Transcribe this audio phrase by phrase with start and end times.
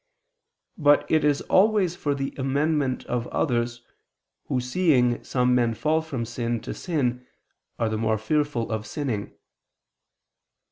[0.79, 3.83] But it is always for the amendment of others,
[4.45, 7.27] who seeing some men fall from sin to sin,
[7.77, 9.35] are the more fearful of sinning.